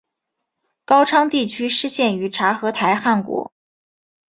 [0.83, 3.53] 高昌地区失陷于察合台汗国。